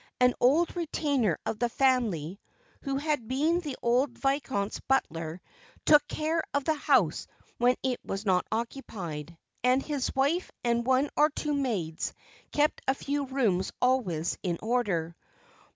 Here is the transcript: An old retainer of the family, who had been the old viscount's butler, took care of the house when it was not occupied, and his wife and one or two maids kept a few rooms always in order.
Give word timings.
An 0.19 0.33
old 0.39 0.75
retainer 0.75 1.37
of 1.45 1.59
the 1.59 1.69
family, 1.69 2.39
who 2.81 2.97
had 2.97 3.27
been 3.27 3.59
the 3.59 3.75
old 3.83 4.17
viscount's 4.17 4.79
butler, 4.79 5.39
took 5.85 6.07
care 6.07 6.41
of 6.55 6.63
the 6.65 6.73
house 6.73 7.27
when 7.59 7.75
it 7.83 7.99
was 8.03 8.25
not 8.25 8.47
occupied, 8.51 9.37
and 9.63 9.83
his 9.83 10.11
wife 10.15 10.51
and 10.63 10.87
one 10.87 11.11
or 11.15 11.29
two 11.29 11.53
maids 11.53 12.15
kept 12.51 12.81
a 12.87 12.95
few 12.95 13.25
rooms 13.27 13.71
always 13.79 14.39
in 14.41 14.57
order. 14.63 15.15